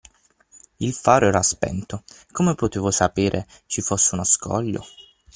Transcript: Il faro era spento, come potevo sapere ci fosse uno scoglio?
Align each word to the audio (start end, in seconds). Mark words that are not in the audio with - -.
Il 0.79 0.93
faro 0.95 1.27
era 1.27 1.43
spento, 1.43 2.01
come 2.31 2.55
potevo 2.55 2.89
sapere 2.89 3.45
ci 3.67 3.81
fosse 3.81 4.15
uno 4.15 4.23
scoglio? 4.23 4.83